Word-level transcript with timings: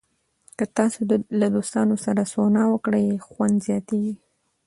که 0.57 0.65
تاسو 0.77 0.99
له 1.39 1.47
دوستانو 1.55 1.95
سره 2.05 2.23
سونا 2.33 2.63
وکړئ، 2.73 3.05
خوند 3.27 3.55
زیاتېږي. 3.67 4.15